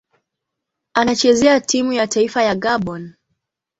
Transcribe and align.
Anachezea 0.93 1.59
timu 1.61 1.93
ya 1.93 2.07
taifa 2.07 2.43
ya 2.43 2.55
Gabon. 2.55 3.15